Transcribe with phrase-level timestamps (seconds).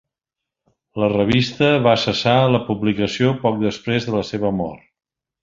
[1.03, 4.83] La revista va cessar la publicació poc després de la seva mort.